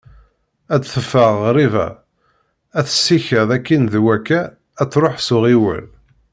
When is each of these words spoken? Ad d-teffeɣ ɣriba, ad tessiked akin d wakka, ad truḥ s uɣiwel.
Ad 0.73 0.79
d-teffeɣ 0.81 1.31
ɣriba, 1.43 1.87
ad 2.79 2.85
tessiked 2.87 3.49
akin 3.57 3.83
d 3.93 3.95
wakka, 4.05 4.41
ad 4.81 4.89
truḥ 4.91 5.15
s 5.25 5.29
uɣiwel. 5.35 5.85